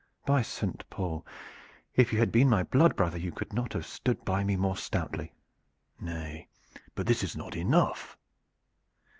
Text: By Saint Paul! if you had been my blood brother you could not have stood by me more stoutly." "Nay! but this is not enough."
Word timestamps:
By 0.25 0.41
Saint 0.41 0.83
Paul! 0.89 1.23
if 1.93 2.11
you 2.11 2.17
had 2.17 2.31
been 2.31 2.49
my 2.49 2.63
blood 2.63 2.95
brother 2.95 3.19
you 3.19 3.31
could 3.31 3.53
not 3.53 3.73
have 3.73 3.85
stood 3.85 4.25
by 4.25 4.43
me 4.43 4.55
more 4.55 4.75
stoutly." 4.75 5.31
"Nay! 5.99 6.47
but 6.95 7.05
this 7.05 7.21
is 7.21 7.37
not 7.37 7.55
enough." 7.55 8.17